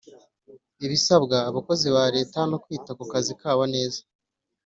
ibisabwa 0.85 1.37
abakozi 1.49 1.87
ba 1.95 2.05
leta 2.15 2.39
no 2.51 2.57
kwita 2.63 2.91
kukazi 2.99 3.31
kabo 3.41 3.63
neza 3.73 4.01